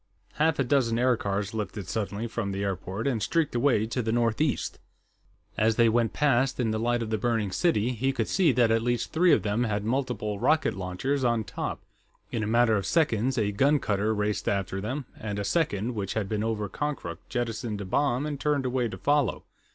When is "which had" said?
15.93-16.27